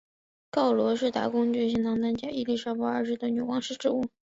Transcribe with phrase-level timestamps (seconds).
[0.49, 4.09] 告罗士打公爵代行堂姐伊利莎伯二世女王的王室职务。